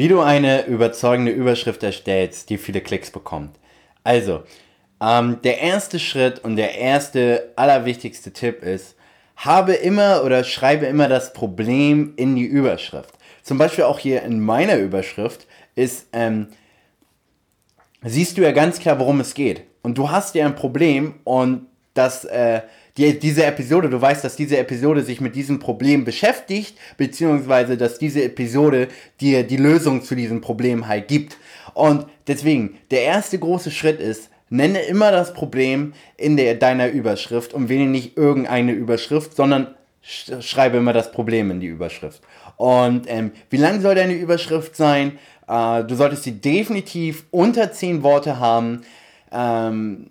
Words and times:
Wie 0.00 0.08
du 0.08 0.22
eine 0.22 0.64
überzeugende 0.64 1.30
Überschrift 1.30 1.82
erstellst, 1.82 2.48
die 2.48 2.56
viele 2.56 2.80
Klicks 2.80 3.10
bekommt. 3.10 3.58
Also, 4.02 4.44
ähm, 4.98 5.42
der 5.44 5.60
erste 5.60 5.98
Schritt 5.98 6.38
und 6.38 6.56
der 6.56 6.78
erste 6.78 7.52
allerwichtigste 7.56 8.32
Tipp 8.32 8.62
ist, 8.62 8.96
habe 9.36 9.74
immer 9.74 10.24
oder 10.24 10.42
schreibe 10.42 10.86
immer 10.86 11.06
das 11.06 11.34
Problem 11.34 12.14
in 12.16 12.34
die 12.34 12.46
Überschrift. 12.46 13.12
Zum 13.42 13.58
Beispiel 13.58 13.84
auch 13.84 13.98
hier 13.98 14.22
in 14.22 14.40
meiner 14.40 14.78
Überschrift 14.78 15.46
ist, 15.74 16.06
ähm, 16.14 16.48
siehst 18.02 18.38
du 18.38 18.40
ja 18.40 18.52
ganz 18.52 18.78
klar, 18.78 18.98
worum 19.00 19.20
es 19.20 19.34
geht. 19.34 19.64
Und 19.82 19.98
du 19.98 20.10
hast 20.10 20.34
ja 20.34 20.46
ein 20.46 20.54
Problem 20.54 21.16
und 21.24 21.66
das, 21.92 22.24
äh, 22.24 22.62
die, 22.96 23.18
diese 23.18 23.44
Episode, 23.44 23.88
du 23.88 24.00
weißt, 24.00 24.24
dass 24.24 24.36
diese 24.36 24.58
Episode 24.58 25.02
sich 25.02 25.20
mit 25.20 25.34
diesem 25.34 25.58
Problem 25.58 26.04
beschäftigt, 26.04 26.76
beziehungsweise 26.96 27.76
dass 27.76 27.98
diese 27.98 28.24
Episode 28.24 28.88
dir 29.20 29.44
die 29.44 29.56
Lösung 29.56 30.02
zu 30.02 30.14
diesem 30.14 30.40
Problem 30.40 30.88
halt 30.88 31.08
gibt. 31.08 31.36
Und 31.74 32.06
deswegen, 32.26 32.78
der 32.90 33.02
erste 33.02 33.38
große 33.38 33.70
Schritt 33.70 34.00
ist, 34.00 34.30
nenne 34.48 34.80
immer 34.80 35.12
das 35.12 35.32
Problem 35.32 35.92
in 36.16 36.36
der, 36.36 36.56
deiner 36.56 36.88
Überschrift 36.88 37.54
und 37.54 37.68
wähle 37.68 37.86
nicht 37.86 38.16
irgendeine 38.16 38.72
Überschrift, 38.72 39.36
sondern 39.36 39.74
sch 40.02 40.32
schreibe 40.40 40.78
immer 40.78 40.92
das 40.92 41.12
Problem 41.12 41.50
in 41.50 41.60
die 41.60 41.68
Überschrift. 41.68 42.20
Und 42.56 43.04
ähm, 43.06 43.30
wie 43.48 43.56
lang 43.56 43.80
soll 43.80 43.94
deine 43.94 44.14
Überschrift 44.14 44.76
sein? 44.76 45.18
Äh, 45.46 45.84
du 45.84 45.94
solltest 45.94 46.24
sie 46.24 46.40
definitiv 46.40 47.24
unter 47.30 47.72
10 47.72 48.02
Worte 48.02 48.38
haben. 48.38 48.82
Ähm, 49.32 50.08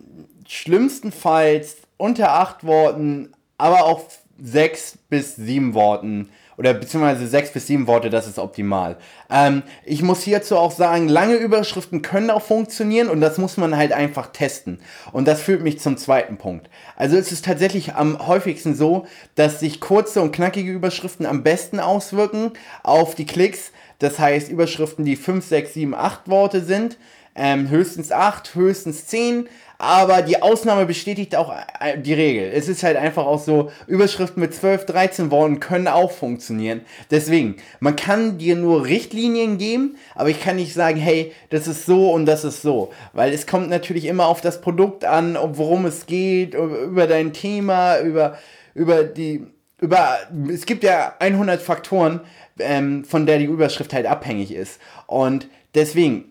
schlimmstenfalls 0.47 1.77
unter 1.99 2.33
8 2.33 2.63
Worten, 2.63 3.33
aber 3.59 3.85
auch 3.85 4.01
6 4.39 4.97
bis 5.09 5.35
7 5.35 5.75
Worten 5.75 6.29
oder 6.59 6.73
beziehungsweise 6.73 7.25
sechs 7.25 7.51
bis 7.51 7.67
sieben 7.67 7.87
Worte, 7.87 8.09
das 8.09 8.27
ist 8.27 8.37
optimal. 8.37 8.97
Ähm, 9.29 9.63
ich 9.85 10.01
muss 10.01 10.23
hierzu 10.23 10.57
auch 10.57 10.73
sagen, 10.73 11.07
lange 11.07 11.35
Überschriften 11.35 12.01
können 12.01 12.29
auch 12.29 12.41
funktionieren 12.41 13.07
und 13.07 13.21
das 13.21 13.37
muss 13.37 13.55
man 13.55 13.77
halt 13.77 13.93
einfach 13.93 14.27
testen. 14.33 14.81
Und 15.13 15.25
das 15.25 15.41
führt 15.41 15.63
mich 15.63 15.79
zum 15.79 15.95
zweiten 15.95 16.35
Punkt. 16.35 16.69
Also 16.97 17.15
es 17.15 17.31
ist 17.31 17.45
tatsächlich 17.45 17.93
am 17.95 18.27
häufigsten 18.27 18.75
so, 18.75 19.07
dass 19.35 19.61
sich 19.61 19.79
kurze 19.79 20.21
und 20.21 20.33
knackige 20.33 20.69
Überschriften 20.69 21.25
am 21.25 21.43
besten 21.43 21.79
auswirken 21.79 22.51
auf 22.83 23.15
die 23.15 23.25
Klicks. 23.25 23.71
Das 23.99 24.19
heißt, 24.19 24.49
Überschriften, 24.49 25.05
die 25.05 25.15
5, 25.15 25.45
6, 25.45 25.75
7, 25.75 25.95
8 25.95 26.27
Worte 26.27 26.59
sind, 26.59 26.97
ähm, 27.35 27.69
höchstens 27.69 28.11
8, 28.11 28.53
höchstens 28.55 29.07
10, 29.07 29.47
aber 29.81 30.21
die 30.21 30.41
Ausnahme 30.41 30.85
bestätigt 30.85 31.37
auch 31.37 31.55
äh, 31.79 31.97
die 31.97 32.13
Regel. 32.13 32.51
Es 32.53 32.67
ist 32.67 32.83
halt 32.83 32.97
einfach 32.97 33.25
auch 33.25 33.39
so, 33.39 33.71
Überschriften 33.87 34.41
mit 34.41 34.53
12, 34.53 34.85
13 34.85 35.31
Worten 35.31 35.61
können 35.61 35.87
auch 35.87 36.11
funktionieren. 36.11 36.81
Deswegen, 37.09 37.55
man 37.79 37.95
kann 37.95 38.37
dir 38.37 38.57
nur 38.57 38.85
Richtlinien 38.85 39.57
geben, 39.57 39.95
aber 40.15 40.29
ich 40.29 40.41
kann 40.41 40.57
nicht 40.57 40.73
sagen, 40.73 40.99
hey, 40.99 41.31
das 41.49 41.65
ist 41.67 41.85
so 41.85 42.11
und 42.11 42.25
das 42.25 42.43
ist 42.43 42.61
so. 42.61 42.91
Weil 43.13 43.31
es 43.31 43.47
kommt 43.47 43.69
natürlich 43.69 44.03
immer 44.05 44.27
auf 44.27 44.41
das 44.41 44.59
Produkt 44.59 45.05
an, 45.05 45.37
worum 45.53 45.85
es 45.85 46.05
geht, 46.05 46.55
über 46.55 47.07
dein 47.07 47.31
Thema, 47.31 47.99
über, 47.99 48.37
über 48.75 49.05
die, 49.05 49.47
über, 49.79 50.17
es 50.51 50.65
gibt 50.65 50.83
ja 50.83 51.13
100 51.19 51.61
Faktoren, 51.61 52.19
ähm, 52.59 53.05
von 53.05 53.25
der 53.25 53.37
die 53.37 53.45
Überschrift 53.45 53.93
halt 53.93 54.07
abhängig 54.07 54.53
ist. 54.53 54.81
Und 55.07 55.47
deswegen, 55.73 56.25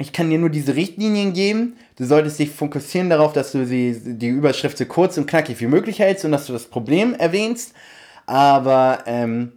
ich 0.00 0.12
kann 0.12 0.30
dir 0.30 0.38
nur 0.38 0.48
diese 0.48 0.76
Richtlinien 0.76 1.34
geben. 1.34 1.76
Du 1.96 2.06
solltest 2.06 2.38
dich 2.38 2.50
fokussieren 2.50 3.10
darauf, 3.10 3.34
dass 3.34 3.52
du 3.52 3.66
die, 3.66 3.94
die 4.16 4.28
Überschrift 4.28 4.78
so 4.78 4.86
kurz 4.86 5.18
und 5.18 5.26
knackig 5.26 5.60
wie 5.60 5.66
möglich 5.66 5.98
hältst 5.98 6.24
und 6.24 6.32
dass 6.32 6.46
du 6.46 6.54
das 6.54 6.64
Problem 6.64 7.14
erwähnst. 7.14 7.74
Aber 8.24 9.00
ähm, 9.06 9.52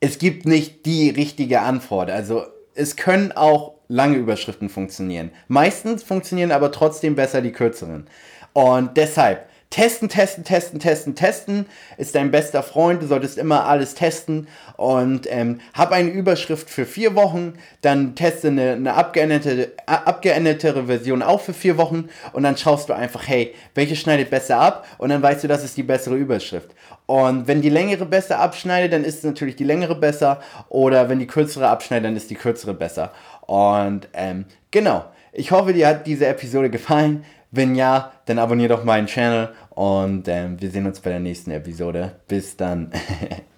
es 0.00 0.18
gibt 0.18 0.44
nicht 0.44 0.84
die 0.84 1.08
richtige 1.08 1.60
Antwort. 1.60 2.10
Also 2.10 2.44
es 2.74 2.96
können 2.96 3.32
auch 3.32 3.74
lange 3.88 4.16
Überschriften 4.16 4.68
funktionieren. 4.68 5.30
Meistens 5.48 6.02
funktionieren 6.02 6.52
aber 6.52 6.70
trotzdem 6.70 7.14
besser 7.14 7.40
die 7.40 7.52
kürzeren. 7.52 8.08
Und 8.52 8.98
deshalb, 8.98 9.46
Testen, 9.72 10.10
testen, 10.10 10.44
testen, 10.44 10.80
testen, 10.80 11.14
testen 11.14 11.66
ist 11.96 12.14
dein 12.14 12.30
bester 12.30 12.62
Freund. 12.62 13.00
Du 13.02 13.06
solltest 13.06 13.38
immer 13.38 13.64
alles 13.64 13.94
testen 13.94 14.46
und 14.76 15.26
ähm, 15.30 15.62
hab 15.72 15.92
eine 15.92 16.10
Überschrift 16.10 16.68
für 16.68 16.84
vier 16.84 17.14
Wochen, 17.14 17.54
dann 17.80 18.14
teste 18.14 18.48
eine, 18.48 18.72
eine 18.72 18.92
abgeänderte, 18.92 19.72
abgeändertere 19.86 20.84
Version 20.88 21.22
auch 21.22 21.40
für 21.40 21.54
vier 21.54 21.78
Wochen 21.78 22.10
und 22.34 22.42
dann 22.42 22.58
schaust 22.58 22.90
du 22.90 22.92
einfach, 22.92 23.26
hey, 23.26 23.54
welche 23.74 23.96
schneidet 23.96 24.28
besser 24.28 24.60
ab 24.60 24.86
und 24.98 25.08
dann 25.08 25.22
weißt 25.22 25.42
du, 25.42 25.48
das 25.48 25.64
ist 25.64 25.74
die 25.78 25.82
bessere 25.82 26.16
Überschrift. 26.16 26.68
Und 27.06 27.48
wenn 27.48 27.62
die 27.62 27.70
längere 27.70 28.04
besser 28.04 28.40
abschneidet, 28.40 28.92
dann 28.92 29.04
ist 29.04 29.24
natürlich 29.24 29.56
die 29.56 29.64
längere 29.64 29.94
besser 29.94 30.42
oder 30.68 31.08
wenn 31.08 31.18
die 31.18 31.26
kürzere 31.26 31.68
abschneidet, 31.68 32.04
dann 32.04 32.16
ist 32.16 32.28
die 32.28 32.34
kürzere 32.34 32.74
besser. 32.74 33.12
Und 33.46 34.06
ähm, 34.12 34.44
genau, 34.70 35.06
ich 35.32 35.50
hoffe, 35.50 35.72
dir 35.72 35.88
hat 35.88 36.06
diese 36.06 36.26
Episode 36.26 36.68
gefallen. 36.68 37.24
Wenn 37.52 37.74
ja, 37.74 38.12
dann 38.24 38.38
abonniere 38.38 38.70
doch 38.70 38.84
meinen 38.84 39.06
Channel 39.06 39.50
und 39.70 40.26
ähm, 40.26 40.60
wir 40.60 40.70
sehen 40.70 40.86
uns 40.86 41.00
bei 41.00 41.10
der 41.10 41.20
nächsten 41.20 41.50
Episode. 41.50 42.16
Bis 42.26 42.56
dann. 42.56 42.90